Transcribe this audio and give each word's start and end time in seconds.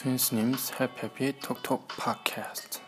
스윈스님 0.00 0.54
새 0.56 0.88
페피 0.94 1.38
톡톡 1.40 1.86
팟캐스트. 1.88 2.79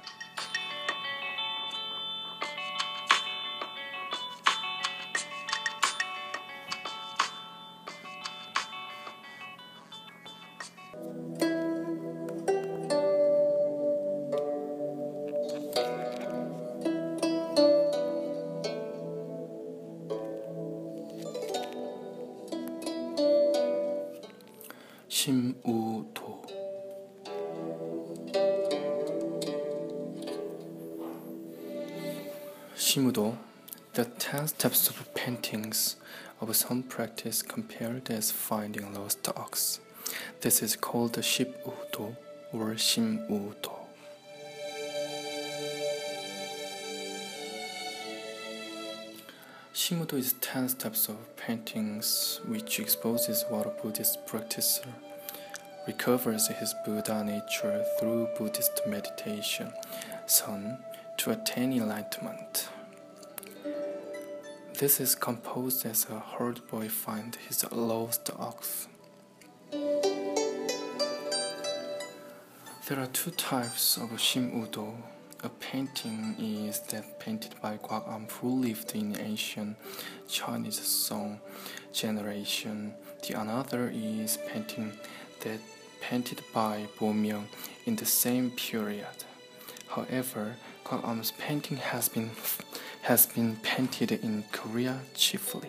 practice 36.92 37.40
compared 37.40 38.10
as 38.10 38.30
finding 38.30 38.92
lost 38.92 39.22
dogs. 39.22 39.80
This 40.42 40.62
is 40.62 40.76
called 40.76 41.14
the 41.14 41.22
ship 41.22 41.66
udo 41.66 42.14
or 42.52 42.74
shim 42.74 43.10
udo. 43.30 43.78
Shimudo 49.72 50.18
is 50.18 50.34
10 50.34 50.68
steps 50.68 51.08
of 51.08 51.16
paintings 51.38 52.42
which 52.46 52.78
exposes 52.78 53.46
what 53.48 53.66
a 53.66 53.70
Buddhist 53.82 54.26
practitioner 54.26 54.92
recovers 55.86 56.48
his 56.48 56.74
Buddha 56.84 57.24
nature 57.24 57.82
through 57.98 58.28
Buddhist 58.36 58.82
meditation, 58.86 59.72
son, 60.26 60.76
to 61.16 61.30
attain 61.30 61.72
enlightenment. 61.72 62.68
This 64.82 64.98
is 64.98 65.14
composed 65.14 65.86
as 65.86 66.10
a 66.10 66.18
herd 66.18 66.66
boy 66.66 66.88
finds 66.88 67.36
his 67.36 67.64
lost 67.70 68.28
ox. 68.36 68.88
There 69.70 70.18
are 72.98 73.06
two 73.12 73.30
types 73.30 73.96
of 73.96 74.10
Shimudo. 74.14 74.96
A 75.44 75.48
painting 75.48 76.34
is 76.36 76.80
that 76.90 77.20
painted 77.20 77.54
by 77.62 77.76
Guak 77.76 78.12
Am 78.12 78.26
who 78.26 78.60
lived 78.60 78.96
in 78.96 79.16
ancient 79.20 79.76
Chinese 80.26 80.80
Song 80.80 81.38
generation. 81.92 82.94
The 83.24 83.40
another 83.40 83.88
is 83.88 84.36
painting 84.48 84.94
that 85.42 85.60
painted 86.00 86.42
by 86.52 86.88
Bo 86.98 87.12
Myung 87.12 87.46
in 87.86 87.94
the 87.94 88.04
same 88.04 88.50
period. 88.50 89.24
However, 89.86 90.56
Guak 90.84 91.04
Am's 91.04 91.30
painting 91.38 91.76
has 91.76 92.08
been 92.08 92.30
has 93.12 93.26
been 93.26 93.56
painted 93.56 94.10
in 94.10 94.42
Korea 94.52 94.98
chiefly. 95.14 95.68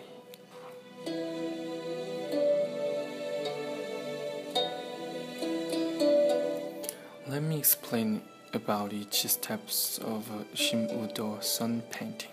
Let 7.28 7.42
me 7.42 7.58
explain 7.58 8.22
about 8.54 8.94
each 8.94 9.26
steps 9.28 9.98
of 9.98 10.26
Shimudo 10.54 11.44
sun 11.44 11.82
painting. 11.90 12.30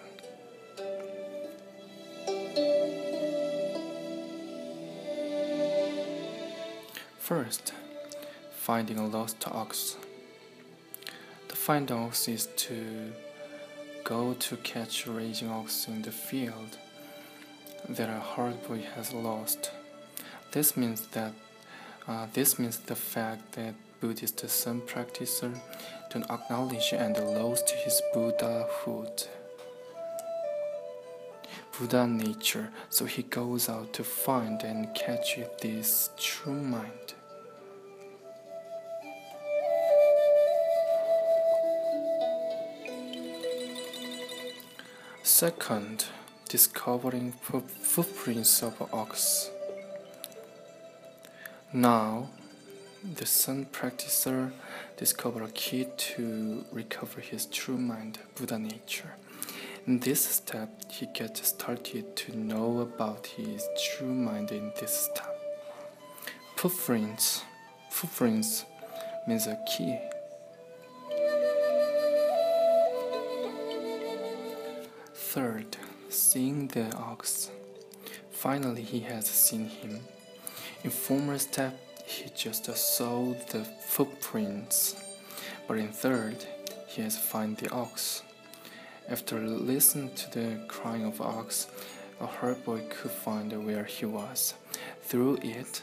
First, 7.20 7.74
finding 8.54 8.98
a 8.98 9.06
lost 9.06 9.46
ox. 9.46 9.98
To 11.50 11.56
find 11.58 11.92
ox 11.92 12.30
is 12.30 12.48
to 12.56 13.12
go 14.04 14.34
to 14.34 14.58
catch 14.58 15.06
a 15.06 15.12
raging 15.12 15.50
ox 15.50 15.88
in 15.88 16.02
the 16.02 16.12
field 16.12 16.78
that 17.88 18.10
a 18.10 18.20
hard 18.20 18.68
boy 18.68 18.82
has 18.96 19.14
lost. 19.14 19.72
This 20.52 20.76
means 20.76 21.08
that 21.08 21.34
uh, 22.08 22.28
this 22.34 22.58
means 22.60 22.78
the 22.80 22.96
fact 22.96 23.54
that 23.54 23.76
Buddhist 24.00 24.48
Sun 24.50 24.82
practitioner 24.82 25.62
don't 26.12 26.30
acknowledge 26.30 26.94
and 26.94 27.16
lost 27.18 27.70
his 27.70 28.02
Buddhahood. 28.14 29.28
Buddha 31.78 32.06
nature, 32.06 32.70
so 32.90 33.06
he 33.06 33.24
goes 33.24 33.70
out 33.70 33.94
to 33.94 34.04
find 34.04 34.62
and 34.64 34.94
catch 34.94 35.40
this 35.62 36.10
true 36.18 36.62
mind. 36.62 37.14
Second, 45.42 46.06
discovering 46.50 47.32
footprints 47.32 48.62
of 48.62 48.80
ox. 48.94 49.50
Now, 51.74 52.30
the 53.04 53.26
Sun 53.26 53.66
practitioner 53.72 54.54
discover 54.98 55.42
a 55.42 55.50
key 55.50 55.88
to 55.98 56.64
recover 56.72 57.22
his 57.22 57.48
true 57.48 57.80
mind, 57.80 58.20
Buddha 58.36 58.60
nature. 58.60 59.16
In 59.88 59.98
this 59.98 60.24
step, 60.24 60.70
he 60.92 61.08
gets 61.08 61.48
started 61.48 62.16
to 62.18 62.38
know 62.38 62.82
about 62.82 63.26
his 63.26 63.68
true 63.84 64.14
mind 64.14 64.52
in 64.52 64.72
this 64.80 64.96
step. 64.96 65.36
Footprints, 66.56 67.42
footprints 67.90 68.64
means 69.28 69.48
a 69.48 69.58
key. 69.68 69.98
Third, 75.34 75.78
seeing 76.10 76.68
the 76.68 76.94
ox. 76.94 77.52
Finally, 78.32 78.82
he 78.82 79.00
has 79.00 79.28
seen 79.28 79.70
him. 79.70 80.02
In 80.84 80.90
former 80.90 81.38
step, 81.38 81.80
he 82.06 82.30
just 82.36 82.66
saw 82.76 83.34
the 83.50 83.64
footprints, 83.64 84.98
but 85.70 85.78
in 85.78 85.88
third, 85.88 86.46
he 86.86 87.02
has 87.04 87.18
found 87.18 87.60
the 87.60 87.72
ox. 87.72 88.24
After 89.08 89.40
listening 89.40 90.14
to 90.16 90.32
the 90.32 90.66
crying 90.68 91.06
of 91.06 91.22
ox, 91.22 91.68
a 92.20 92.28
herd 92.28 92.66
boy 92.66 92.82
could 92.90 93.12
find 93.12 93.66
where 93.66 93.86
he 93.86 94.04
was. 94.04 94.56
Through 95.04 95.38
it, 95.44 95.82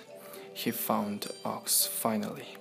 he 0.52 0.72
found 0.72 1.26
ox 1.46 1.86
finally. 1.86 2.58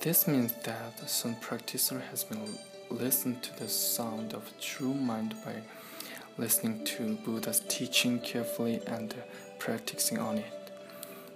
This 0.00 0.28
means 0.28 0.52
that 0.64 1.08
some 1.08 1.36
practitioner 1.36 2.02
has 2.10 2.22
been 2.22 2.46
listening 2.90 3.40
to 3.40 3.58
the 3.58 3.68
sound 3.68 4.34
of 4.34 4.52
true 4.60 4.94
mind 4.94 5.34
by 5.44 5.62
listening 6.38 6.84
to 6.84 7.16
Buddha's 7.24 7.60
teaching 7.68 8.18
carefully 8.20 8.80
and 8.86 9.14
practicing 9.58 10.18
on 10.18 10.38
it. 10.38 10.72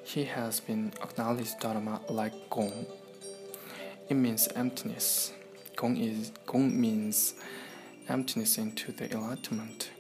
He 0.05 0.25
has 0.25 0.61
been 0.61 0.93
acknowledged 1.03 1.61
Dharma 1.61 2.01
like 2.09 2.33
Gong. 2.51 2.87
It 4.09 4.15
means 4.15 4.49
emptiness. 4.57 5.33
Gong 5.77 5.97
is 5.97 6.33
Gong 6.47 6.81
means 6.81 7.35
emptiness 8.09 8.59
into 8.59 8.93
the 8.93 9.11
enlightenment. 9.13 9.91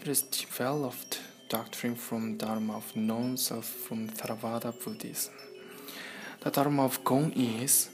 It 0.00 0.08
is 0.08 0.22
developed 0.22 1.20
doctrine 1.48 1.94
from 1.94 2.36
Dharma 2.38 2.76
of 2.76 2.96
non-self 2.96 3.64
from 3.66 4.08
Theravada 4.08 4.72
Buddhism. 4.82 5.34
The 6.40 6.50
Dharma 6.50 6.84
of 6.84 7.04
Gong 7.04 7.32
is 7.32 7.90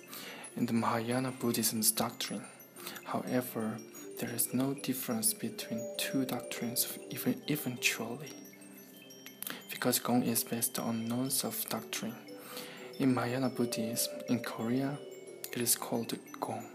in 0.56 0.66
the 0.66 0.72
Mahayana 0.72 1.32
Buddhism's 1.32 1.90
doctrine. 1.90 2.44
However, 3.04 3.78
there 4.18 4.30
is 4.30 4.52
no 4.52 4.74
difference 4.74 5.32
between 5.32 5.80
two 5.96 6.24
doctrines 6.24 6.98
even 7.10 7.40
eventually 7.46 8.32
because 9.70 10.00
Gong 10.00 10.24
is 10.24 10.42
based 10.42 10.80
on 10.80 11.06
non-self 11.06 11.68
doctrine. 11.68 12.16
In 12.98 13.14
Mahayana 13.14 13.48
Buddhism, 13.48 14.12
in 14.28 14.40
Korea, 14.40 14.98
it 15.52 15.60
is 15.60 15.76
called 15.76 16.18
Gong. 16.40 16.66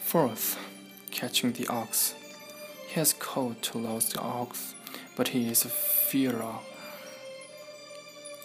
Fourth, 0.00 0.58
catching 1.10 1.52
the 1.52 1.66
ox. 1.68 2.14
He 2.92 2.98
has 2.98 3.14
caught 3.14 3.62
to 3.62 3.78
lost 3.78 4.12
the 4.12 4.20
ox, 4.20 4.74
but 5.16 5.28
he 5.28 5.48
is 5.48 5.62
fearer. 5.62 6.56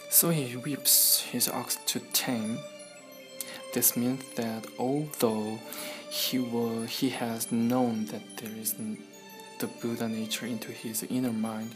So 0.10 0.30
he 0.30 0.54
whips 0.54 1.20
his 1.20 1.50
ox 1.50 1.78
to 1.88 2.00
tame. 2.14 2.58
This 3.74 3.98
means 3.98 4.24
that 4.36 4.66
although 4.80 5.60
he 6.10 6.40
will, 6.40 6.84
he 6.84 7.10
has 7.10 7.52
known 7.52 8.06
that 8.06 8.38
there 8.38 8.56
is 8.58 8.76
the 9.60 9.68
Buddha 9.82 10.08
nature 10.08 10.46
into 10.46 10.72
his 10.72 11.04
inner 11.04 11.34
mind, 11.34 11.76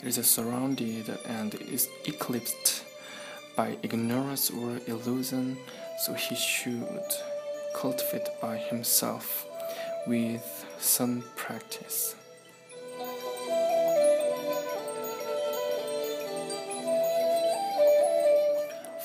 it 0.00 0.16
is 0.16 0.24
surrounded 0.24 1.18
and 1.26 1.56
is 1.56 1.88
eclipsed 2.04 2.84
by 3.56 3.76
ignorance 3.82 4.48
or 4.48 4.78
illusion, 4.86 5.56
so 6.04 6.14
he 6.14 6.36
should 6.36 7.02
cultivate 7.74 8.28
by 8.40 8.58
himself 8.58 9.48
with 10.06 10.66
some 10.78 11.22
practice. 11.36 12.14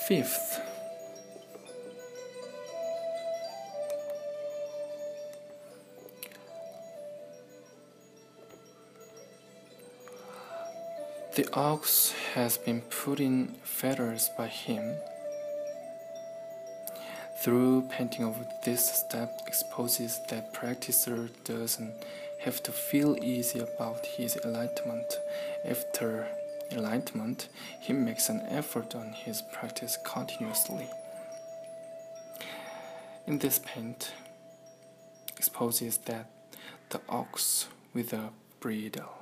Fifth, 0.06 0.60
the 11.36 11.46
ox 11.52 12.14
has 12.34 12.56
been 12.56 12.80
put 12.80 13.20
in 13.20 13.54
fetters 13.62 14.30
by 14.38 14.46
him. 14.46 14.96
Through 17.40 17.88
painting 17.88 18.24
of 18.24 18.36
this 18.64 18.84
step 18.84 19.42
exposes 19.46 20.20
that 20.28 20.52
practicer 20.52 21.30
doesn't 21.44 21.94
have 22.40 22.62
to 22.64 22.72
feel 22.72 23.16
easy 23.22 23.60
about 23.60 24.04
his 24.04 24.36
enlightenment 24.44 25.14
after 25.64 26.28
enlightenment, 26.70 27.48
he 27.80 27.92
makes 27.92 28.28
an 28.28 28.40
effort 28.48 28.94
on 28.94 29.12
his 29.12 29.42
practice 29.52 29.96
continuously. 30.04 30.88
In 33.26 33.38
this 33.38 33.60
paint, 33.64 34.12
exposes 35.36 35.98
that 35.98 36.30
the 36.90 37.00
ox 37.08 37.68
with 37.94 38.12
a 38.12 38.30
bridle. 38.60 39.14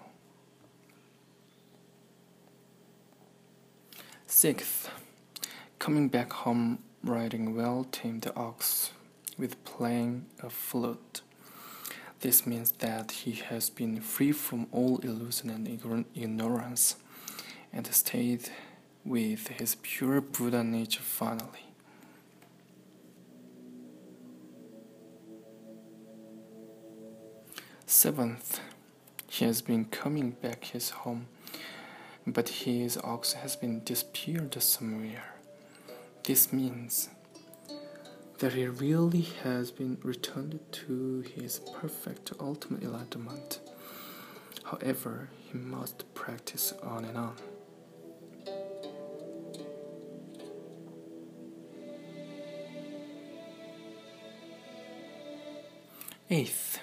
Sixth, 4.27 4.91
coming 5.87 6.09
back 6.09 6.33
home 6.33 6.81
riding 7.05 7.55
well-tamed 7.55 8.23
the 8.23 8.35
ox 8.35 8.91
with 9.39 9.65
playing 9.65 10.27
a 10.43 10.51
flute. 10.51 11.21
This 12.23 12.45
means 12.45 12.73
that 12.81 13.13
he 13.13 13.31
has 13.31 13.71
been 13.71 14.01
free 14.01 14.33
from 14.33 14.67
all 14.73 14.99
illusion 15.05 15.49
and 15.49 15.69
ignorance 16.17 16.97
and 17.73 17.87
stayed 17.95 18.49
with 19.05 19.47
his 19.47 19.77
pure 19.77 20.21
Buddha 20.21 20.65
nature 20.65 21.03
finally. 21.03 21.67
Seventh, 27.87 28.59
he 29.29 29.45
has 29.45 29.63
been 29.63 29.85
coming 29.85 30.33
back 30.33 30.65
his 30.65 30.91
home, 30.91 31.29
but 32.27 32.49
his 32.49 32.99
ox 33.05 33.35
has 33.35 33.55
been 33.55 33.85
disappeared 33.85 34.61
somewhere. 34.61 35.36
This 36.27 36.53
means 36.53 37.09
that 38.39 38.55
he 38.55 38.67
really 38.67 39.29
has 39.45 39.71
been 39.71 39.97
returned 40.03 40.59
to 40.73 41.21
his 41.21 41.61
perfect 41.73 42.33
ultimate 42.41 42.83
enlightenment. 42.83 43.61
However, 44.65 45.31
he 45.39 45.57
must 45.57 46.13
practice 46.15 46.73
on 46.83 47.05
and 47.05 47.17
on. 47.17 47.37
Eighth, 56.29 56.81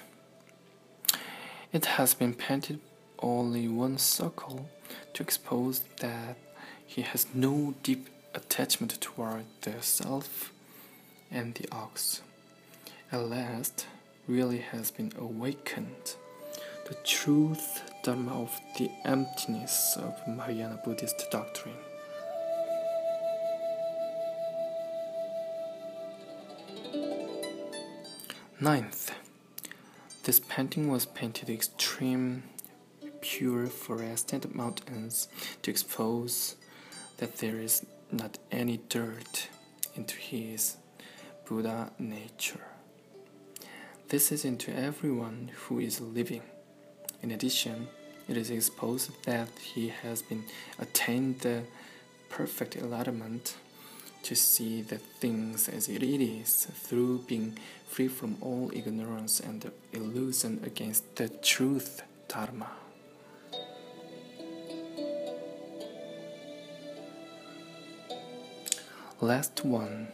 it 1.74 1.84
has 1.84 2.14
been 2.14 2.34
painted 2.34 2.80
only 3.20 3.68
one 3.68 3.98
circle 3.98 4.70
to 5.14 5.22
expose 5.22 5.82
that 6.00 6.38
he 6.86 7.02
has 7.02 7.28
no 7.34 7.76
deep 7.84 8.08
attachment 8.34 9.00
toward 9.02 9.46
the 9.62 9.82
self 9.82 10.52
and 11.32 11.56
the 11.56 11.68
ox. 11.72 12.22
At 13.12 13.30
last, 13.30 13.88
really 14.28 14.60
has 14.60 14.92
been 14.92 15.12
awakened 15.18 16.16
the 16.88 16.96
truth 17.06 17.82
dharma 18.04 18.34
of 18.34 18.60
the 18.78 18.92
emptiness 19.06 19.98
of 19.98 20.16
Mahayana 20.28 20.82
Buddhist 20.84 21.26
doctrine. 21.32 21.76
Ninth, 28.60 29.12
this 30.24 30.40
painting 30.40 30.90
was 30.90 31.06
painted 31.06 31.50
extreme 31.50 32.44
pure 33.22 33.68
forested 33.68 34.54
mountains 34.54 35.28
to 35.62 35.72
expose 35.72 36.56
that 37.18 37.38
there 37.38 37.60
is 37.60 37.86
not 38.14 38.38
any 38.52 38.78
dirt 38.90 39.50
into 39.96 40.16
his 40.18 40.78
Buddha 41.46 41.92
nature. 42.00 42.62
This 44.10 44.32
is 44.32 44.46
into 44.46 44.74
everyone 44.76 45.52
who 45.54 45.80
is 45.80 46.00
living. 46.00 46.44
In 47.22 47.32
addition, 47.32 47.88
it 48.30 48.38
is 48.38 48.52
exposed 48.52 49.12
that 49.26 49.50
he 49.60 49.90
has 49.90 50.22
been 50.22 50.44
attained 50.80 51.40
the 51.40 51.64
perfect 52.30 52.76
enlightenment 52.76 53.56
to 54.24 54.36
see 54.36 54.82
the 54.82 54.98
things 54.98 55.68
as 55.68 55.90
it 55.90 56.02
is 56.02 56.66
through 56.66 57.20
being 57.28 57.58
free 57.88 58.08
from 58.08 58.38
all 58.42 58.72
ignorance 58.74 59.40
and 59.40 59.70
illusion 59.92 60.62
against 60.64 61.16
the 61.18 61.28
truth 61.28 62.04
dharma. 62.28 62.83
Last 69.24 69.64
one. 69.64 70.10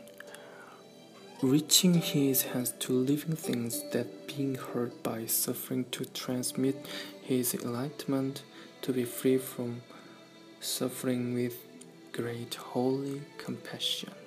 Reaching 1.42 1.96
his 1.96 2.44
hands 2.44 2.76
to 2.78 2.94
living 2.94 3.36
things 3.36 3.82
that 3.90 4.28
being 4.28 4.54
hurt 4.54 5.02
by 5.02 5.26
suffering 5.26 5.86
to 5.90 6.06
transmit 6.06 6.86
his 7.24 7.56
enlightenment 7.56 8.44
to 8.84 8.94
be 8.94 9.06
free 9.06 9.40
from 9.40 9.82
suffering 10.60 11.34
with 11.34 11.56
great 12.12 12.54
holy 12.54 13.24
compassion. 13.40 14.19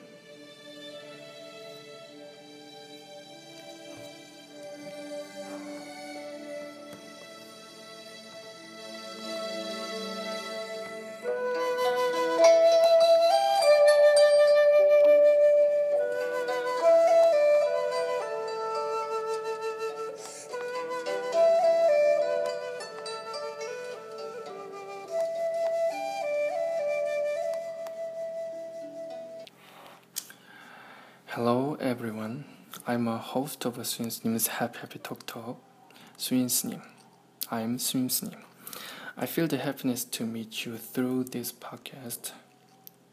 Hello 31.35 31.79
everyone. 31.81 32.45
I'm 32.87 33.09
a 33.09 33.17
host 33.17 33.65
of 33.65 33.79
Swimsnim's 33.79 34.49
Happy 34.49 34.81
Happy 34.81 34.99
Talk 34.99 35.25
Talk. 35.25 35.57
Swimsnim. 36.19 36.83
I'm 37.51 37.79
Swimsnim. 37.79 38.37
I 39.17 39.25
feel 39.25 39.47
the 39.47 39.57
happiness 39.57 40.05
to 40.05 40.27
meet 40.27 40.67
you 40.67 40.77
through 40.77 41.25
this 41.25 41.51
podcast. 41.51 42.33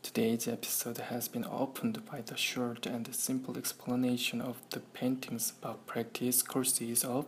Today's 0.04 0.50
episode 0.50 0.98
has 0.98 1.30
been 1.30 1.46
opened 1.46 2.06
by 2.12 2.20
the 2.20 2.36
short 2.36 2.86
and 2.86 3.16
simple 3.16 3.58
explanation 3.58 4.42
of 4.42 4.58
the 4.72 4.82
paintings 4.82 5.54
about 5.62 5.88
practice 5.88 6.42
courses 6.42 7.06
of 7.06 7.26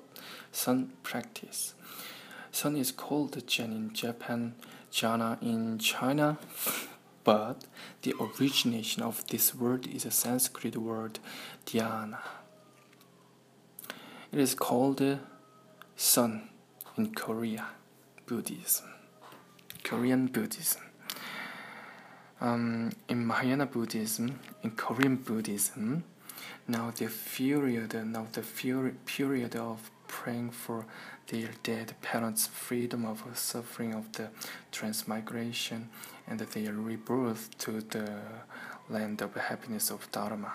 sun 0.51 0.91
practice. 1.03 1.73
Sun 2.51 2.75
is 2.75 2.91
called 2.91 3.47
Jen 3.47 3.71
in 3.71 3.93
Japan, 3.93 4.55
Jhana 4.91 5.41
in 5.41 5.79
China. 5.79 6.37
But 7.23 7.65
the 8.01 8.13
origination 8.19 9.03
of 9.03 9.25
this 9.27 9.53
word 9.53 9.87
is 9.87 10.05
a 10.05 10.11
Sanskrit 10.11 10.77
word 10.77 11.19
dhyana. 11.65 12.19
It 14.31 14.39
is 14.39 14.55
called 14.55 15.19
sun 15.95 16.49
in 16.97 17.13
Korea 17.13 17.67
Buddhism, 18.25 18.89
Korean 19.83 20.27
Buddhism. 20.27 20.81
Um, 22.39 22.91
in 23.07 23.27
Mahayana 23.27 23.67
Buddhism, 23.67 24.39
in 24.63 24.71
Korean 24.71 25.17
Buddhism, 25.17 26.03
now 26.67 26.91
the 26.91 27.07
period, 27.35 27.93
now 27.93 28.25
the 28.31 28.41
period 29.05 29.55
of 29.55 29.91
praying 30.21 30.51
for 30.51 30.85
their 31.29 31.49
dead 31.63 31.95
parents' 32.03 32.45
freedom 32.45 33.05
of 33.05 33.23
suffering 33.33 33.91
of 33.95 34.11
the 34.11 34.29
transmigration 34.71 35.89
and 36.27 36.39
their 36.39 36.73
rebirth 36.73 37.49
to 37.57 37.81
the 37.81 38.07
land 38.87 39.19
of 39.21 39.33
happiness 39.33 39.89
of 39.89 40.11
Dharma. 40.11 40.53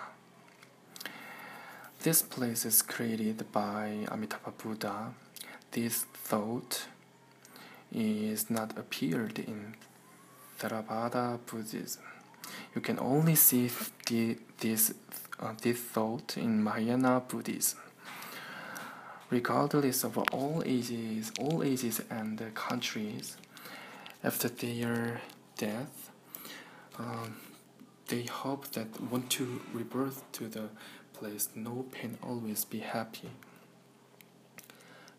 This 2.01 2.21
place 2.21 2.63
is 2.63 2.81
created 2.81 3.51
by 3.51 4.07
Amitabha 4.09 4.51
Buddha. 4.57 5.13
This 5.71 6.05
thought 6.13 6.85
is 7.91 8.49
not 8.49 8.77
appeared 8.77 9.37
in 9.39 9.75
Theravada 10.59 11.39
Buddhism. 11.45 12.03
You 12.73 12.79
can 12.79 12.99
only 12.99 13.35
see 13.35 13.69
the, 14.05 14.37
this, 14.59 14.93
uh, 15.41 15.53
this 15.61 15.79
thought 15.79 16.37
in 16.37 16.63
Mahayana 16.63 17.21
Buddhism. 17.27 17.79
Regardless 19.29 20.03
of 20.03 20.17
all 20.31 20.63
ages, 20.65 21.31
all 21.39 21.63
ages 21.63 22.01
and 22.09 22.41
countries. 22.53 23.37
After 24.23 24.49
their 24.49 25.21
death, 25.57 26.11
um, 26.97 27.37
they 28.07 28.23
hope 28.23 28.71
that 28.71 28.99
want 29.01 29.29
to 29.31 29.61
rebirth 29.73 30.23
to 30.33 30.47
the 30.47 30.69
place 31.13 31.49
no 31.55 31.85
pain, 31.91 32.17
always 32.23 32.65
be 32.65 32.79
happy. 32.79 33.29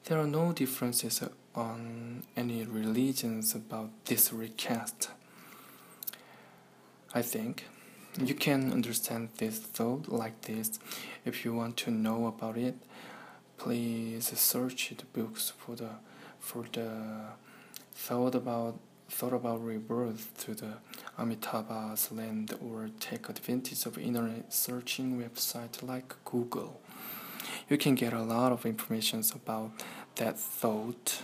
There 0.04 0.18
are 0.18 0.26
no 0.26 0.52
differences 0.52 1.22
on 1.54 2.22
any 2.36 2.64
religions 2.64 3.54
about 3.54 3.90
this 4.06 4.32
recast. 4.32 5.10
I 7.12 7.22
think 7.22 7.66
you 8.18 8.34
can 8.34 8.72
understand 8.72 9.30
this 9.36 9.58
thought 9.58 10.08
like 10.08 10.42
this. 10.42 10.78
If 11.24 11.44
you 11.44 11.54
want 11.54 11.76
to 11.78 11.90
know 11.90 12.26
about 12.26 12.56
it, 12.56 12.76
please 13.58 14.26
search 14.38 14.94
the 14.96 15.04
books 15.20 15.52
for 15.58 15.74
the 15.76 15.90
for 16.38 16.64
the 16.72 16.90
thought 17.92 18.34
about 18.34 18.78
thought 19.10 19.32
about 19.32 19.64
rebirth 19.64 20.36
to 20.38 20.54
the 20.54 20.74
Amitabha's 21.18 22.12
land 22.12 22.54
or 22.60 22.90
take 23.00 23.28
advantage 23.28 23.86
of 23.86 23.98
internet 23.98 24.52
searching 24.52 25.20
website 25.20 25.82
like 25.82 26.14
Google. 26.24 26.80
You 27.68 27.78
can 27.78 27.94
get 27.94 28.12
a 28.12 28.22
lot 28.22 28.52
of 28.52 28.64
information 28.66 29.22
about 29.34 29.72
that 30.16 30.38
thought. 30.38 31.22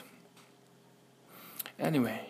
Anyway, 1.78 2.28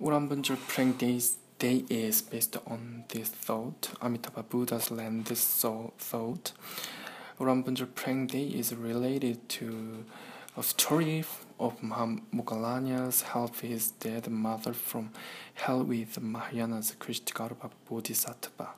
Ullambana 0.00 0.58
Praying 0.68 0.94
Days 0.94 1.36
Day 1.58 1.84
is 1.88 2.22
based 2.22 2.56
on 2.66 3.04
this 3.08 3.28
thought, 3.28 3.90
Amitabha 4.02 4.42
Buddha's 4.42 4.90
land 4.90 5.26
this 5.26 5.64
thought. 5.98 6.52
Praying 7.38 8.28
Day 8.28 8.44
is 8.44 8.74
related 8.74 9.46
to 9.50 10.06
a 10.56 10.62
story 10.62 11.22
of 11.60 11.78
Moggallana's 11.82 13.20
help 13.20 13.56
his 13.56 13.90
dead 13.90 14.30
mother 14.30 14.72
from 14.72 15.10
hell 15.52 15.84
with 15.84 16.18
Mahayana's 16.18 16.96
Kshitigarbha 16.98 17.70
Bodhisattva. 17.86 18.68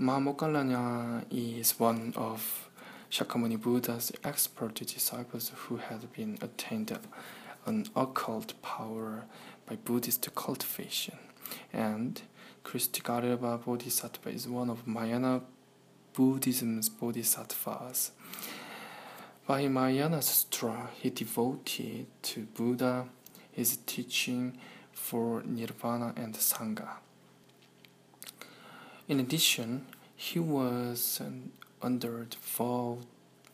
Mahamoggallana 0.00 1.26
is 1.30 1.78
one 1.78 2.14
of 2.16 2.70
Shakyamuni 3.10 3.60
Buddha's 3.60 4.10
expert 4.24 4.76
disciples 4.76 5.52
who 5.54 5.76
had 5.76 6.10
been 6.14 6.38
attained 6.40 6.98
an 7.66 7.88
occult 7.94 8.54
power 8.62 9.26
by 9.66 9.76
Buddhist 9.76 10.34
cultivation, 10.34 11.18
and 11.74 12.22
Kshitigarbha 12.64 13.62
Bodhisattva 13.62 14.30
is 14.30 14.48
one 14.48 14.70
of 14.70 14.86
Mahayana 14.86 15.42
Buddhism's 16.14 16.88
bodhisattvas. 16.88 18.12
By 19.46 19.66
Mahayana 19.68 20.22
Sutra, 20.22 20.90
he 20.94 21.10
devoted 21.10 22.06
to 22.22 22.42
Buddha, 22.54 23.08
his 23.50 23.78
teaching 23.86 24.56
for 24.92 25.42
Nirvana 25.44 26.12
and 26.16 26.34
Sangha. 26.34 26.96
In 29.08 29.18
addition, 29.18 29.86
he 30.14 30.38
was 30.38 31.20
under 31.82 32.26
the 32.30 32.36
vow 32.40 32.98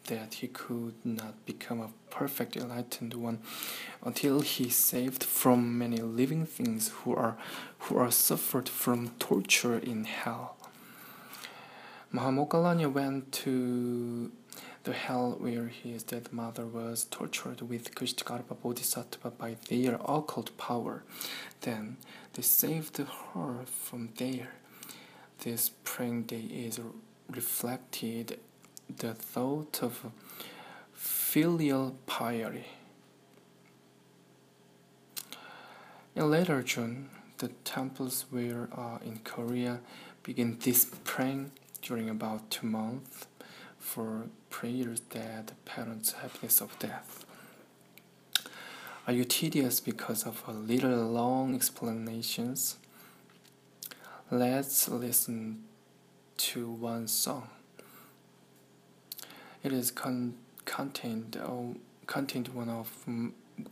that 0.08 0.34
he 0.34 0.48
could 0.48 0.94
not 1.04 1.46
become 1.46 1.80
a 1.80 1.90
perfect 2.10 2.56
enlightened 2.56 3.14
one 3.14 3.38
until 4.02 4.40
he 4.40 4.68
saved 4.68 5.24
from 5.24 5.78
many 5.78 5.98
living 5.98 6.44
things 6.44 6.88
who 6.88 7.14
are 7.14 7.38
who 7.80 7.96
are 7.96 8.10
suffered 8.10 8.68
from 8.68 9.08
torture 9.18 9.78
in 9.78 10.04
hell. 10.04 10.57
Mahamoggallana 12.12 12.90
went 12.90 13.30
to 13.32 14.32
the 14.84 14.94
hell 14.94 15.36
where 15.38 15.66
his 15.66 16.02
dead 16.02 16.32
mother 16.32 16.64
was 16.64 17.04
tortured 17.10 17.60
with 17.60 17.94
Kshitigarbha 17.94 18.62
Bodhisattva 18.62 19.30
by 19.32 19.56
their 19.68 19.96
occult 20.06 20.56
power. 20.56 21.02
Then 21.60 21.98
they 22.32 22.40
saved 22.40 22.96
her 22.96 23.64
from 23.66 24.08
there. 24.16 24.52
This 25.40 25.70
praying 25.84 26.22
day 26.22 26.46
is 26.50 26.80
reflected 27.28 28.38
the 28.96 29.12
thought 29.12 29.82
of 29.82 30.10
filial 30.94 31.94
piety. 32.06 32.64
In 36.16 36.30
later 36.30 36.62
June, 36.62 37.10
the 37.36 37.48
temples 37.64 38.24
where 38.30 38.70
uh, 38.74 38.98
in 39.04 39.18
Korea 39.18 39.80
begin 40.22 40.58
this 40.58 40.86
praying 41.04 41.52
during 41.82 42.08
about 42.08 42.50
two 42.50 42.66
months 42.66 43.26
for 43.78 44.26
prayers 44.50 45.00
that 45.10 45.52
parents' 45.64 46.12
happiness 46.12 46.60
of 46.60 46.78
death. 46.78 47.24
Are 49.06 49.12
you 49.12 49.24
tedious 49.24 49.80
because 49.80 50.24
of 50.24 50.42
a 50.46 50.52
little 50.52 51.06
long 51.06 51.54
explanations? 51.54 52.76
Let's 54.30 54.88
listen 54.88 55.64
to 56.38 56.70
one 56.70 57.08
song. 57.08 57.48
It 59.64 59.72
is 59.72 59.90
con- 59.90 60.34
contained 60.66 61.38
uh, 61.42 61.78
contained 62.06 62.48
one 62.48 62.68
of 62.68 62.92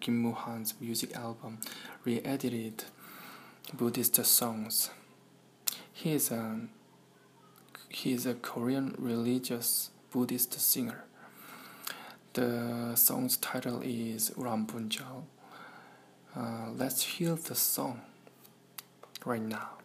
Kim 0.00 0.16
Moo 0.18 0.32
Han's 0.32 0.74
music 0.80 1.14
album, 1.14 1.58
re-edited 2.04 2.84
Buddhist 3.74 4.24
songs. 4.24 4.90
He 5.92 6.12
is 6.12 6.30
a 6.30 6.60
he 7.88 8.12
is 8.12 8.26
a 8.26 8.34
Korean 8.34 8.94
religious 8.98 9.90
Buddhist 10.10 10.58
singer. 10.60 11.04
The 12.34 12.94
song's 12.96 13.36
title 13.36 13.80
is 13.82 14.30
Ullambana. 14.30 15.22
Uh, 16.34 16.70
let's 16.76 17.02
hear 17.02 17.34
the 17.34 17.54
song 17.54 18.02
right 19.24 19.40
now. 19.40 19.75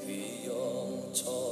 사부모의 0.00 1.49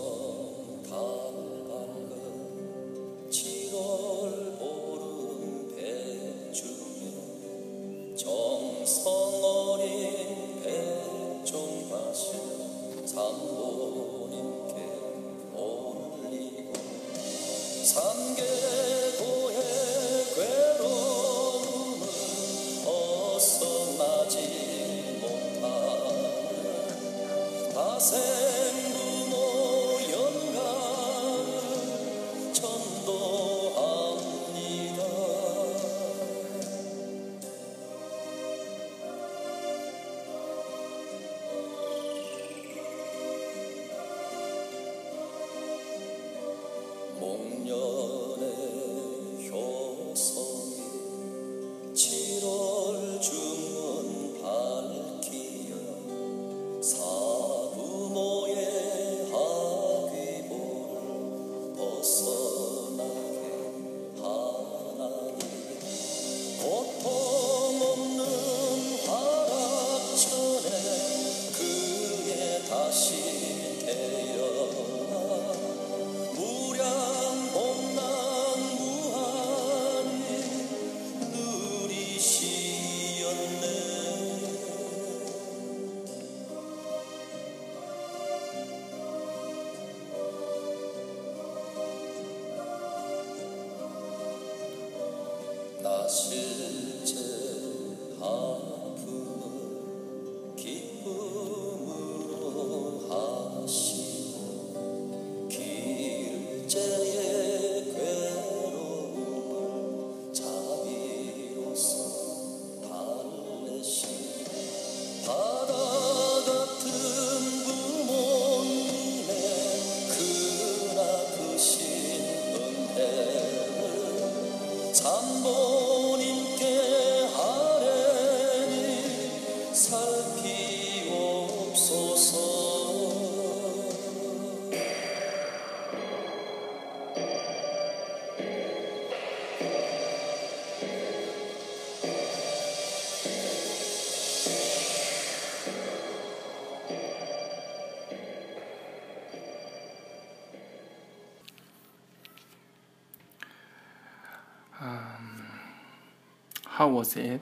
How 156.79 156.88
was 156.88 157.17
it? 157.17 157.41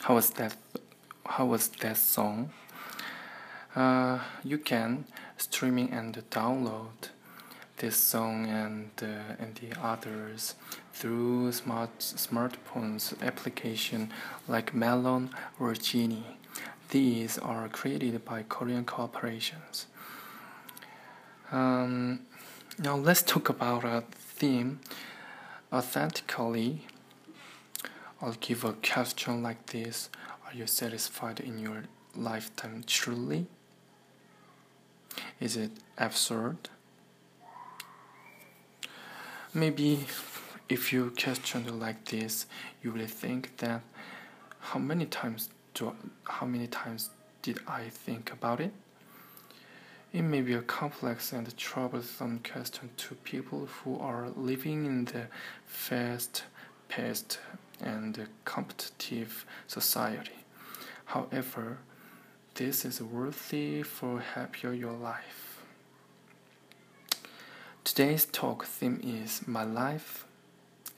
How 0.00 0.14
was 0.14 0.30
that? 0.30 0.56
How 1.26 1.44
was 1.44 1.68
that 1.68 1.98
song? 1.98 2.50
Uh, 3.76 4.18
you 4.42 4.56
can 4.56 5.04
streaming 5.36 5.90
and 5.90 6.14
download 6.30 7.10
this 7.76 7.96
song 7.96 8.46
and 8.46 8.90
uh, 9.02 9.36
and 9.38 9.56
the 9.56 9.78
others 9.82 10.54
through 10.94 11.52
smart 11.52 11.98
smartphones 11.98 13.20
application 13.20 14.10
like 14.48 14.72
Melon 14.72 15.28
or 15.60 15.74
Genie. 15.74 16.38
These 16.88 17.36
are 17.38 17.68
created 17.68 18.24
by 18.24 18.44
Korean 18.48 18.86
corporations. 18.86 19.86
Um, 21.50 22.20
now 22.78 22.96
let's 22.96 23.22
talk 23.22 23.50
about 23.50 23.84
a 23.84 24.04
theme 24.10 24.80
authentically 25.72 26.82
I'll 28.20 28.36
give 28.38 28.62
a 28.62 28.72
question 28.74 29.42
like 29.42 29.66
this 29.66 30.08
Are 30.46 30.54
you 30.54 30.68
satisfied 30.68 31.40
in 31.40 31.58
your 31.58 31.84
lifetime 32.14 32.84
truly? 32.86 33.46
Is 35.40 35.56
it 35.56 35.72
absurd? 35.98 36.68
Maybe 39.52 40.06
if 40.68 40.92
you 40.92 41.12
question 41.20 41.80
like 41.80 42.04
this, 42.04 42.46
you 42.82 42.92
will 42.92 43.06
think 43.06 43.56
that 43.58 43.82
how 44.60 44.78
many 44.78 45.06
times 45.06 45.50
do 45.74 45.92
how 46.24 46.46
many 46.46 46.68
times 46.68 47.10
did 47.42 47.58
I 47.66 47.88
think 47.88 48.32
about 48.32 48.60
it? 48.60 48.72
It 50.12 50.22
may 50.22 50.42
be 50.42 50.52
a 50.52 50.60
complex 50.60 51.32
and 51.32 51.56
troublesome 51.56 52.40
question 52.40 52.90
to 52.98 53.14
people 53.14 53.66
who 53.66 53.98
are 53.98 54.28
living 54.36 54.84
in 54.84 55.06
the 55.06 55.28
fast 55.64 56.44
paced 56.88 57.38
and 57.80 58.28
competitive 58.44 59.46
society. 59.66 60.44
However, 61.06 61.78
this 62.56 62.84
is 62.84 63.00
worthy 63.00 63.82
for 63.82 64.20
happier 64.20 64.74
your 64.74 64.92
life. 64.92 65.62
Today's 67.82 68.26
talk 68.26 68.66
theme 68.66 69.00
is 69.02 69.48
my 69.48 69.64
life 69.64 70.26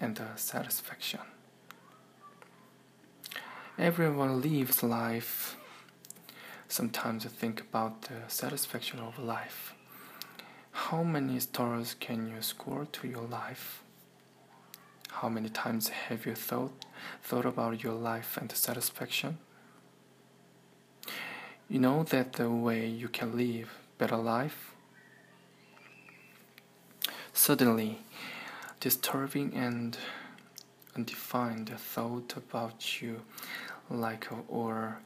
and 0.00 0.20
satisfaction. 0.34 1.20
Everyone 3.78 4.40
lives 4.40 4.82
life. 4.82 5.56
Sometimes 6.68 7.24
I 7.24 7.28
think 7.28 7.60
about 7.60 8.02
the 8.02 8.22
satisfaction 8.28 8.98
of 8.98 9.18
life. 9.18 9.74
How 10.72 11.02
many 11.02 11.38
stars 11.40 11.94
can 11.98 12.28
you 12.28 12.42
score 12.42 12.86
to 12.92 13.06
your 13.08 13.22
life? 13.22 13.82
How 15.10 15.28
many 15.28 15.48
times 15.48 15.88
have 15.88 16.26
you 16.26 16.34
thought 16.34 16.72
thought 17.22 17.46
about 17.46 17.82
your 17.82 17.92
life 17.92 18.36
and 18.36 18.50
satisfaction? 18.50 19.38
You 21.68 21.78
know 21.78 22.02
that 22.04 22.34
the 22.34 22.50
way 22.50 22.86
you 22.86 23.08
can 23.08 23.36
live 23.36 23.70
better 23.98 24.16
life? 24.16 24.74
Suddenly, 27.32 28.00
disturbing 28.80 29.54
and 29.54 29.96
undefined 30.96 31.70
thought 31.78 32.34
about 32.36 33.00
you, 33.00 33.22
like 33.90 34.28
or 34.48 34.98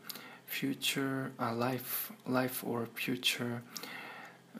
future, 0.48 1.30
a 1.38 1.54
life, 1.54 2.10
life 2.26 2.64
or 2.64 2.86
future, 2.94 3.62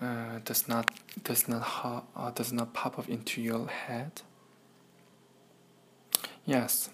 uh, 0.00 0.38
does 0.44 0.68
not 0.68 0.90
does 1.24 1.48
not 1.48 1.62
ha- 1.62 2.04
uh, 2.14 2.30
does 2.30 2.52
not 2.52 2.72
pop 2.74 2.98
up 2.98 3.08
into 3.08 3.40
your 3.40 3.66
head. 3.66 4.22
Yes, 6.44 6.90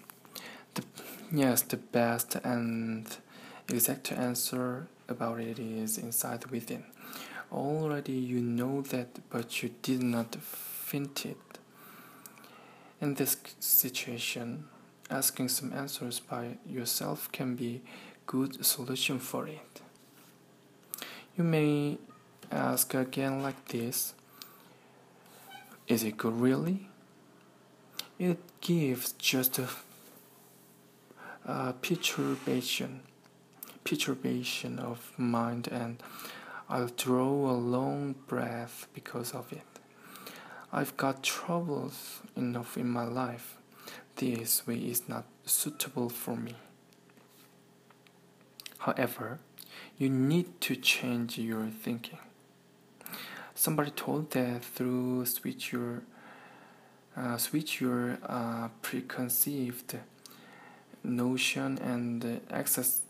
the 0.73 0.83
yes 1.31 1.61
the 1.61 1.77
best 1.77 2.35
and 2.43 3.05
exact 3.69 4.11
answer 4.11 4.87
about 5.07 5.39
it 5.39 5.59
is 5.59 5.97
inside 5.97 6.45
within. 6.47 6.85
Already 7.51 8.13
you 8.13 8.39
know 8.41 8.81
that, 8.81 9.19
but 9.29 9.61
you 9.61 9.69
did 9.81 10.01
not 10.01 10.35
think 10.35 11.25
it. 11.25 11.37
In 13.01 13.13
this 13.15 13.37
situation, 13.59 14.65
asking 15.09 15.49
some 15.49 15.71
answers 15.73 16.19
by 16.19 16.57
yourself 16.65 17.31
can 17.31 17.55
be 17.55 17.81
good 18.25 18.65
solution 18.65 19.19
for 19.19 19.47
it. 19.47 19.81
You 21.37 21.43
may 21.43 21.97
ask 22.51 22.93
again 22.93 23.41
like 23.41 23.67
this. 23.67 24.13
Is 25.87 26.03
it 26.03 26.17
good 26.17 26.39
really? 26.39 26.87
It 28.17 28.39
gives 28.61 29.11
just 29.13 29.59
a, 29.59 29.67
a 31.45 31.73
perturbation, 31.73 33.01
perturbation 33.83 34.79
of 34.79 35.11
mind, 35.17 35.67
and 35.67 36.01
I'll 36.69 36.87
draw 36.87 37.51
a 37.51 37.53
long 37.53 38.15
breath 38.27 38.87
because 38.93 39.33
of 39.33 39.51
it. 39.51 39.61
I've 40.71 40.97
got 40.97 41.23
troubles 41.23 42.21
enough 42.35 42.77
in 42.77 42.89
my 42.89 43.03
life. 43.03 43.57
This 44.15 44.65
way 44.65 44.77
is 44.77 45.07
not 45.07 45.25
suitable 45.45 46.09
for 46.09 46.35
me. 46.35 46.55
However, 48.85 49.39
you 49.97 50.09
need 50.09 50.61
to 50.61 50.75
change 50.75 51.39
your 51.39 51.65
thinking. 51.65 52.19
Somebody 53.55 53.89
told 53.89 54.29
that 54.31 54.63
through 54.63 55.25
switch 55.25 55.71
your 55.71 56.03
uh, 57.17 57.37
switch 57.37 57.81
your 57.81 58.19
uh, 58.27 58.67
preconceived 58.83 59.97
notion 61.03 61.79
and 61.79 62.41
excess, 62.51 63.01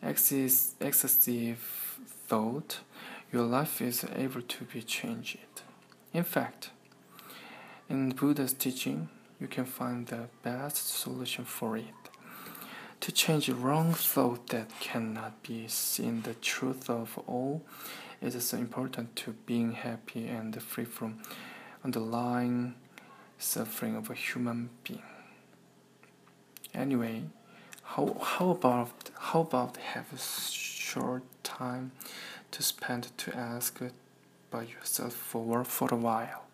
excess, 0.00 0.74
excessive 0.80 1.58
thought, 2.28 2.78
your 3.32 3.42
life 3.42 3.82
is 3.82 4.04
able 4.14 4.42
to 4.42 4.64
be 4.64 4.80
changed. 4.80 5.38
In 6.12 6.22
fact, 6.22 6.70
in 7.88 8.10
Buddha's 8.10 8.52
teaching, 8.52 9.08
you 9.40 9.48
can 9.48 9.64
find 9.64 10.06
the 10.06 10.28
best 10.44 10.88
solution 10.88 11.44
for 11.44 11.76
it. 11.76 12.09
To 13.10 13.16
change 13.16 13.48
wrong 13.48 13.92
thought 13.92 14.50
that 14.50 14.70
cannot 14.78 15.42
be 15.42 15.66
seen 15.66 16.22
the 16.22 16.34
truth 16.34 16.88
of 16.88 17.18
all 17.26 17.60
is 18.22 18.40
so 18.44 18.56
important 18.56 19.16
to 19.16 19.32
being 19.46 19.72
happy 19.72 20.28
and 20.28 20.62
free 20.62 20.84
from 20.84 21.18
underlying 21.84 22.76
suffering 23.36 23.96
of 23.96 24.10
a 24.10 24.14
human 24.14 24.70
being. 24.84 25.02
Anyway, 26.72 27.24
how 27.82 28.16
how 28.22 28.50
about 28.50 29.10
how 29.18 29.40
about 29.40 29.76
have 29.78 30.12
a 30.12 30.18
short 30.18 31.24
time 31.42 31.90
to 32.52 32.62
spend 32.62 33.08
to 33.18 33.36
ask 33.36 33.80
by 34.52 34.62
yourself 34.62 35.14
for 35.14 35.64
for 35.64 35.88
a 35.92 35.96
while, 35.96 36.44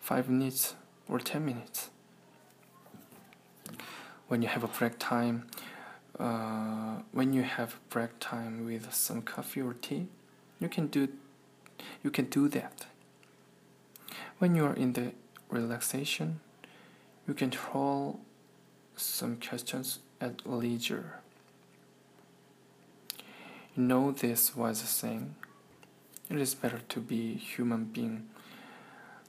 five 0.00 0.28
minutes 0.28 0.74
or 1.08 1.20
ten 1.20 1.46
minutes. 1.46 1.90
When 4.26 4.42
you 4.42 4.48
have 4.48 4.64
a 4.64 4.68
break 4.78 4.98
time, 4.98 5.46
uh, 6.18 6.96
when 7.12 7.32
you 7.32 7.42
have 7.42 7.76
break 7.90 8.18
time 8.20 8.64
with 8.64 8.92
some 8.94 9.22
coffee 9.22 9.60
or 9.60 9.74
tea, 9.74 10.06
you 10.60 10.68
can 10.68 10.86
do 10.86 11.08
you 12.02 12.10
can 12.10 12.26
do 12.26 12.48
that. 12.48 12.86
When 14.38 14.54
you 14.54 14.64
are 14.64 14.74
in 14.74 14.92
the 14.92 15.12
relaxation, 15.50 16.40
you 17.26 17.34
can 17.34 17.50
control 17.50 18.20
some 18.96 19.36
questions 19.36 20.00
at 20.20 20.46
leisure. 20.46 21.20
You 23.76 23.82
know 23.82 24.12
this 24.12 24.54
wise 24.56 24.80
saying. 24.80 25.34
It 26.30 26.38
is 26.38 26.54
better 26.54 26.80
to 26.88 27.00
be 27.00 27.34
human 27.34 27.84
being 27.84 28.28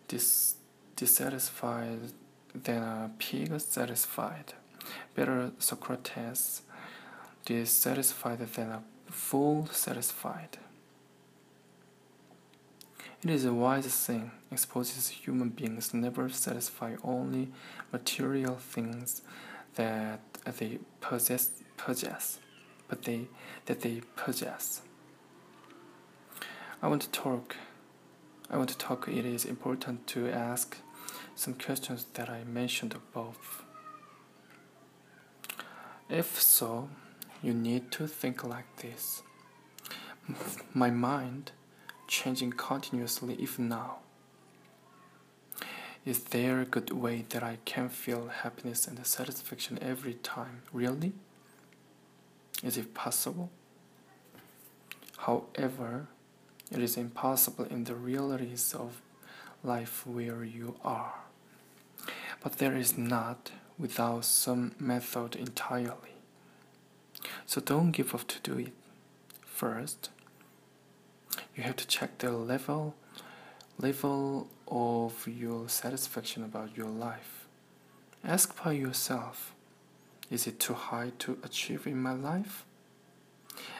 dis- 0.07 0.55
dissatisfied 0.95 2.13
than 2.53 2.81
a 2.81 3.11
pig 3.19 3.59
satisfied. 3.59 4.53
Better 5.15 5.51
Socrates 5.59 6.61
dissatisfied 7.45 8.39
than 8.39 8.69
a 8.71 8.83
fool 9.09 9.67
satisfied. 9.71 10.57
It 13.23 13.29
is 13.29 13.45
a 13.45 13.53
wise 13.53 13.87
thing, 13.87 14.31
exposes 14.51 15.07
human 15.09 15.49
beings 15.49 15.93
never 15.93 16.29
satisfy 16.29 16.95
only 17.03 17.49
material 17.91 18.55
things 18.55 19.21
that 19.75 20.19
they 20.57 20.79
possess, 21.01 21.51
possess, 21.77 22.39
but 22.87 23.03
they 23.03 23.27
that 23.65 23.81
they 23.81 24.01
possess. 24.15 24.81
I 26.81 26.87
want 26.87 27.01
to 27.01 27.09
talk. 27.09 27.55
I 28.49 28.57
want 28.57 28.69
to 28.69 28.77
talk. 28.77 29.07
It 29.07 29.25
is 29.25 29.45
important 29.45 30.05
to 30.07 30.29
ask 30.29 30.77
some 31.35 31.55
questions 31.55 32.05
that 32.13 32.29
I 32.29 32.43
mentioned 32.43 32.93
above. 32.93 33.63
If 36.09 36.39
so, 36.39 36.89
you 37.45 37.53
need 37.53 37.91
to 37.91 38.07
think 38.07 38.43
like 38.43 38.77
this. 38.77 39.21
My 40.73 40.89
mind 40.89 41.51
changing 42.07 42.53
continuously 42.53 43.35
if 43.35 43.59
now. 43.59 43.97
Is 46.03 46.23
there 46.23 46.59
a 46.59 46.65
good 46.65 46.89
way 46.89 47.25
that 47.29 47.43
I 47.43 47.59
can 47.63 47.89
feel 47.89 48.29
happiness 48.29 48.87
and 48.87 49.05
satisfaction 49.05 49.77
every 49.79 50.15
time? 50.15 50.63
Really? 50.73 51.13
Is 52.63 52.77
it 52.77 52.95
possible? 52.95 53.51
However, 55.17 56.07
it 56.71 56.79
is 56.79 56.97
impossible 56.97 57.65
in 57.65 57.83
the 57.83 57.95
realities 57.95 58.73
of 58.73 59.03
life 59.63 60.05
where 60.07 60.43
you 60.43 60.77
are. 60.83 61.13
But 62.41 62.53
there 62.57 62.75
is 62.75 62.97
not 62.97 63.51
without 63.77 64.25
some 64.25 64.73
method 64.79 65.35
entirely. 65.35 66.14
So 67.45 67.61
don't 67.61 67.91
give 67.91 68.13
up 68.15 68.27
to 68.27 68.39
do 68.41 68.57
it. 68.59 68.73
First, 69.45 70.09
you 71.55 71.63
have 71.63 71.75
to 71.77 71.87
check 71.87 72.17
the 72.17 72.31
level 72.31 72.95
level 73.77 74.47
of 74.67 75.27
your 75.27 75.67
satisfaction 75.69 76.43
about 76.43 76.77
your 76.77 76.87
life. 76.87 77.45
Ask 78.23 78.63
by 78.63 78.71
yourself, 78.71 79.53
is 80.31 80.47
it 80.47 80.59
too 80.59 80.73
high 80.73 81.11
to 81.19 81.37
achieve 81.43 81.85
in 81.85 82.01
my 82.01 82.13
life? 82.13 82.65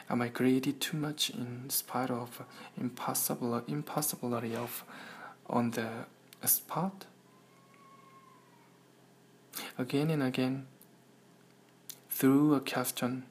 Am 0.08 0.22
I 0.22 0.28
greedy 0.28 0.72
too 0.72 0.96
much 0.96 1.30
in 1.30 1.68
spite 1.70 2.10
of 2.10 2.42
impossible 2.80 3.62
impossibility 3.66 4.54
of 4.54 4.84
on 5.48 5.72
the 5.72 5.88
spot? 6.46 7.06
Again 9.78 10.10
and 10.10 10.22
again, 10.22 10.66
through 12.08 12.54
a 12.54 12.60
question 12.60 13.24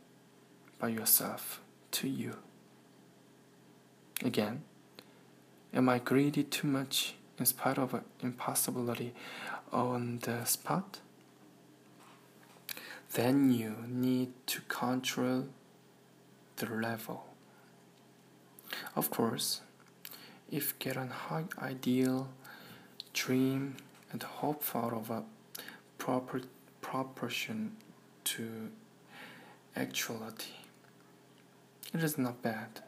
by 0.80 0.90
yourself 0.90 1.62
to 1.92 2.08
you. 2.08 2.36
Again, 4.24 4.64
am 5.74 5.90
I 5.90 6.00
greedy 6.00 6.44
too 6.44 6.68
much 6.68 7.16
in 7.38 7.46
spite 7.46 7.78
of 7.78 8.02
impossibility 8.22 9.14
on 9.72 10.20
the 10.20 10.46
spot? 10.46 11.00
Then 13.14 13.52
you 13.52 13.76
need 13.88 14.34
to 14.48 14.62
control 14.62 15.48
the 16.58 16.66
level. 16.68 17.26
Of 18.96 19.10
course, 19.10 19.62
if 20.52 20.78
get 20.80 20.98
an 20.98 21.10
high 21.10 21.46
ideal, 21.58 22.30
dream, 23.14 23.78
and 24.12 24.22
hope 24.22 24.64
out 24.76 24.94
of 24.94 25.10
a 25.10 25.24
proper 25.98 26.42
proportion 26.82 27.78
to 28.26 28.70
actuality, 29.76 30.65
it 31.96 32.04
is 32.04 32.18
not 32.18 32.42
bad. 32.42 32.82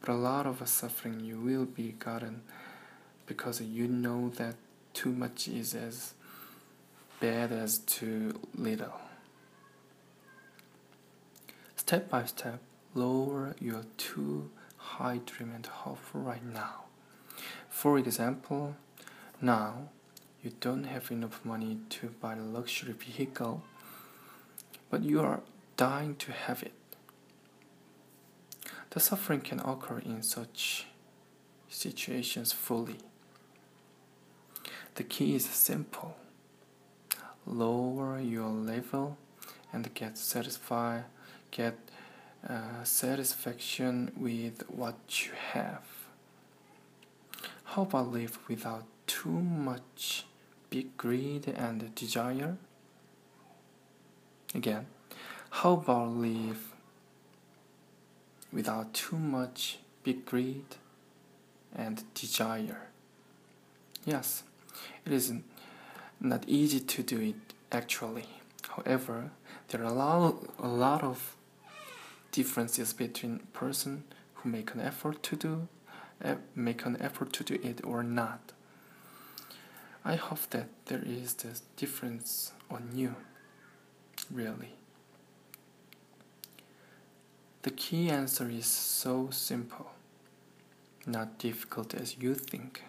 But 0.00 0.08
a 0.08 0.14
lot 0.14 0.44
of 0.44 0.66
suffering 0.68 1.20
you 1.20 1.38
will 1.38 1.64
be 1.64 1.92
gotten 1.92 2.42
because 3.26 3.60
you 3.60 3.86
know 3.86 4.28
that 4.30 4.56
too 4.92 5.12
much 5.12 5.46
is 5.46 5.74
as 5.74 6.14
bad 7.20 7.52
as 7.52 7.78
too 7.78 8.40
little. 8.56 9.00
Step 11.76 12.10
by 12.10 12.24
step, 12.24 12.60
lower 12.94 13.54
your 13.60 13.84
too 13.96 14.50
high 14.76 15.20
dream 15.24 15.52
and 15.54 15.66
hope 15.66 16.00
right 16.12 16.44
now. 16.44 16.84
For 17.68 17.98
example, 17.98 18.74
now 19.40 19.90
you 20.42 20.52
don't 20.60 20.84
have 20.84 21.10
enough 21.10 21.44
money 21.44 21.78
to 21.90 22.08
buy 22.20 22.34
a 22.34 22.42
luxury 22.42 22.94
vehicle, 22.94 23.62
but 24.90 25.04
you 25.04 25.20
are 25.20 25.40
dying 25.76 26.16
to 26.16 26.32
have 26.32 26.62
it. 26.62 26.83
The 28.94 29.00
suffering 29.00 29.40
can 29.40 29.58
occur 29.58 29.98
in 29.98 30.22
such 30.22 30.86
situations 31.68 32.52
fully. 32.52 32.98
The 34.94 35.02
key 35.02 35.34
is 35.34 35.46
simple 35.46 36.14
lower 37.44 38.20
your 38.20 38.48
level 38.48 39.18
and 39.72 39.92
get 39.94 40.16
satisfied, 40.16 41.04
get 41.50 41.76
uh, 42.48 42.84
satisfaction 42.84 44.12
with 44.16 44.62
what 44.68 45.26
you 45.26 45.32
have. 45.52 45.82
How 47.64 47.82
about 47.82 48.12
live 48.12 48.38
without 48.46 48.84
too 49.08 49.40
much 49.40 50.24
big 50.70 50.96
greed 50.96 51.48
and 51.48 51.92
desire? 51.96 52.56
Again, 54.54 54.86
how 55.50 55.72
about 55.72 56.10
live 56.10 56.73
without 58.54 58.94
too 58.94 59.18
much 59.18 59.78
big 60.04 60.24
greed 60.24 60.76
and 61.74 62.04
desire. 62.14 62.88
Yes, 64.06 64.44
it 65.04 65.12
is 65.12 65.32
not 66.20 66.44
easy 66.46 66.80
to 66.80 67.02
do 67.02 67.20
it 67.20 67.54
actually. 67.72 68.28
However, 68.68 69.30
there 69.68 69.82
are 69.82 69.90
a 69.90 69.92
lot, 69.92 70.36
a 70.58 70.68
lot 70.68 71.02
of 71.02 71.36
differences 72.32 72.92
between 72.92 73.40
person 73.52 74.04
who 74.34 74.48
make 74.48 74.72
an 74.74 74.80
effort 74.80 75.22
to 75.24 75.36
do 75.36 75.68
uh, 76.24 76.36
make 76.54 76.84
an 76.86 76.96
effort 77.00 77.32
to 77.34 77.44
do 77.44 77.58
it 77.62 77.80
or 77.84 78.02
not. 78.02 78.52
I 80.04 80.16
hope 80.16 80.50
that 80.50 80.68
there 80.86 81.02
is 81.04 81.34
this 81.34 81.62
difference 81.76 82.52
on 82.70 82.90
you, 82.94 83.16
really. 84.30 84.74
The 87.64 87.70
key 87.70 88.10
answer 88.10 88.46
is 88.50 88.66
so 88.66 89.30
simple, 89.30 89.92
not 91.06 91.38
difficult 91.38 91.94
as 91.94 92.18
you 92.18 92.34
think. 92.34 92.82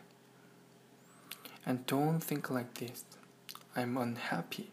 And 1.65 1.85
don't 1.85 2.19
think 2.19 2.49
like 2.49 2.73
this 2.73 3.05
I'm 3.73 3.95
unhappy. 3.95 4.71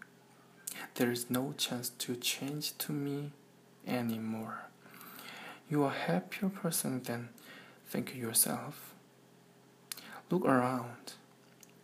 There 0.97 1.13
is 1.13 1.31
no 1.31 1.55
chance 1.57 1.89
to 2.01 2.17
change 2.17 2.77
to 2.79 2.91
me 2.91 3.31
anymore. 3.87 4.63
You 5.71 5.85
are 5.85 5.93
a 5.93 6.07
happier 6.11 6.49
person 6.49 7.05
than 7.05 7.29
think 7.87 8.13
yourself. 8.13 8.95
Look 10.31 10.45
around, 10.45 11.13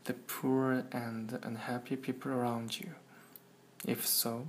the 0.06 0.14
poor 0.14 0.82
and 0.90 1.38
unhappy 1.44 1.94
people 1.94 2.32
around 2.32 2.80
you. 2.80 2.96
If 3.86 4.04
so, 4.04 4.48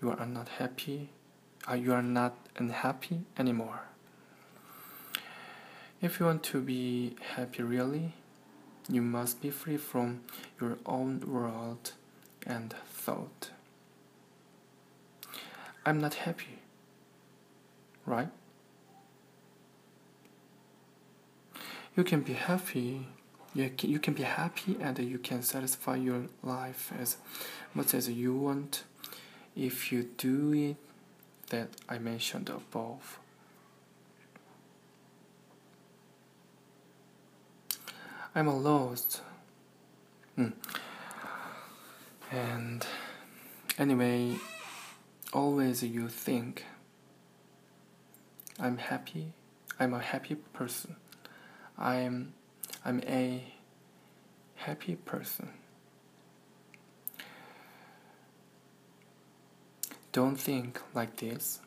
you 0.00 0.12
are 0.12 0.24
not 0.24 0.48
happy 0.60 1.10
uh, 1.70 1.74
you 1.74 1.92
are 1.92 2.02
not 2.02 2.34
unhappy 2.60 3.20
anymore. 3.38 3.82
If 6.00 6.20
you 6.20 6.26
want 6.26 6.42
to 6.44 6.60
be 6.60 7.16
happy 7.34 7.62
really, 7.62 8.14
you 8.88 9.02
must 9.02 9.40
be 9.40 9.50
free 9.50 9.76
from 9.76 10.22
your 10.60 10.78
own 10.86 11.20
world 11.26 11.92
and 12.46 12.72
thought. 12.86 13.50
I'm 15.84 16.00
not 16.00 16.14
happy, 16.14 16.58
right? 18.06 18.28
You 21.96 22.04
can 22.04 22.20
be 22.20 22.34
happy. 22.34 23.08
You 23.54 23.98
can 23.98 24.14
be 24.14 24.22
happy 24.22 24.76
and 24.80 24.98
you 25.00 25.18
can 25.18 25.42
satisfy 25.42 25.96
your 25.96 26.26
life 26.44 26.92
as 26.96 27.16
much 27.74 27.92
as 27.92 28.08
you 28.08 28.34
want 28.36 28.84
if 29.56 29.90
you 29.90 30.08
do 30.16 30.52
it 30.52 30.76
that 31.50 31.68
I 31.88 31.98
mentioned 31.98 32.48
above. 32.48 33.18
I'm 38.34 38.46
a 38.46 38.56
lost. 38.56 39.22
Mm. 40.36 40.52
And 42.30 42.86
Anyway, 43.78 44.34
always 45.32 45.84
you 45.84 46.08
think 46.08 46.64
I'm 48.58 48.76
happy. 48.78 49.32
I'm 49.78 49.94
a 49.94 50.00
happy 50.00 50.34
person. 50.34 50.96
I'm 51.78 52.34
I'm 52.84 53.00
a 53.06 53.44
happy 54.56 54.96
person. 54.96 55.50
Don't 60.12 60.36
think 60.36 60.80
like 60.94 61.16
this. 61.16 61.60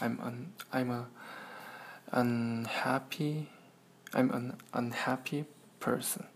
I'm 0.00 0.18
un, 0.20 0.52
I'm 0.72 0.90
a 0.90 1.06
unhappy 2.12 3.48
I'm 4.12 4.30
an 4.30 4.56
unhappy 4.72 5.44
person. 5.80 6.26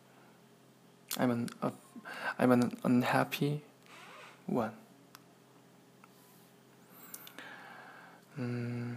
I'm 1.16 1.30
an 1.30 1.48
a, 1.62 1.72
I'm 2.38 2.50
an 2.50 2.76
unhappy 2.82 3.62
one. 4.46 4.72
Mm. 8.38 8.96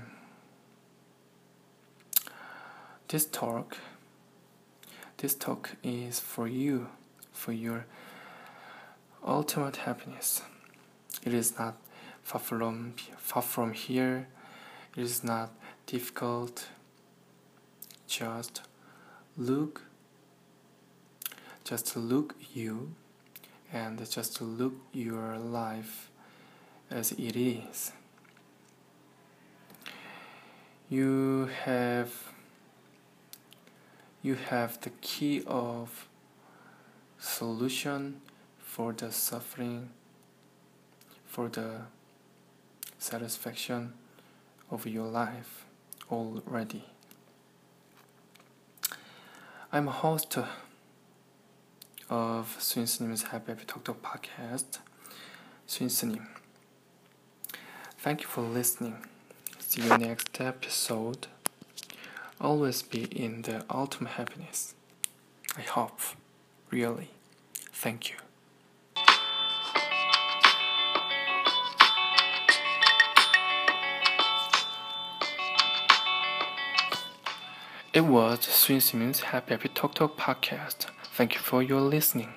This 3.08 3.26
talk 3.26 3.78
this 5.18 5.36
talk 5.36 5.76
is 5.84 6.20
for 6.20 6.48
you, 6.48 6.88
for 7.32 7.52
your 7.52 7.86
ultimate 9.24 9.78
happiness. 9.78 10.42
It 11.24 11.34
is 11.34 11.58
not 11.58 11.78
far 12.24 12.42
from 12.42 12.94
far 13.18 13.44
from 13.44 13.74
here. 13.74 14.28
It 14.96 15.04
is 15.04 15.24
not 15.24 15.52
difficult. 15.86 16.68
Just 18.08 18.62
look 19.38 19.84
just 21.64 21.96
look 21.96 22.36
you 22.54 22.94
and 23.72 23.98
just 24.10 24.42
look 24.42 24.74
your 24.92 25.38
life 25.38 26.10
as 26.90 27.14
it 27.14 27.38
is. 27.38 27.94
You 30.90 31.50
have 31.64 32.12
you 34.22 34.36
have 34.36 34.82
the 34.82 34.90
key 35.02 35.44
of 35.48 36.10
solution 37.18 38.22
for 38.60 38.92
the 38.92 39.12
suffering 39.12 39.90
for 41.31 41.49
the 41.49 41.83
satisfaction 42.99 43.93
of 44.71 44.87
your 44.87 45.07
life 45.07 45.65
already. 46.11 46.85
I'm 49.73 49.89
a 49.89 49.93
host 49.93 50.39
of 52.09 52.57
Swin스님's 52.59 53.25
Happy 53.25 53.53
Happy 53.53 53.65
Talk 53.67 53.85
Talk 53.85 54.03
podcast. 54.03 54.79
Swin스님. 55.69 56.25
Thank 57.99 58.23
you 58.23 58.29
for 58.29 58.43
listening. 58.43 59.05
See 59.59 59.83
you 59.83 59.99
next 59.99 60.41
episode. 60.41 61.27
Always 62.41 62.83
be 62.83 63.05
in 63.05 63.43
the 63.43 63.65
ultimate 63.69 64.11
happiness. 64.11 64.75
I 65.57 65.63
hope. 65.63 65.99
Really. 66.71 67.11
Thank 67.73 68.11
you. 68.11 68.17
It 77.94 78.06
was 78.06 78.46
Swin 78.46 78.80
Simmons 78.80 79.20
Happy 79.20 79.54
Happy 79.54 79.68
Talk 79.68 79.96
Talk 79.96 80.16
podcast. 80.16 80.86
Thank 81.14 81.34
you 81.34 81.42
for 81.42 81.62
your 81.62 81.82
listening. 81.82 82.30